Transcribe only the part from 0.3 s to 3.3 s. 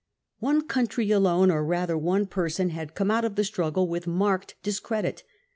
One country alone, or rather one person, had come out